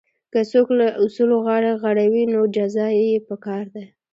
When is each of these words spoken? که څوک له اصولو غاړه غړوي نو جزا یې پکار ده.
که 0.33 0.39
څوک 0.51 0.67
له 0.79 0.87
اصولو 1.03 1.37
غاړه 1.45 1.71
غړوي 1.81 2.23
نو 2.33 2.41
جزا 2.55 2.87
یې 2.99 3.17
پکار 3.29 3.63
ده. 3.73 3.83